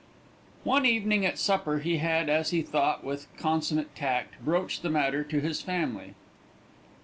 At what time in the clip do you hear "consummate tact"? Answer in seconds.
3.37-4.33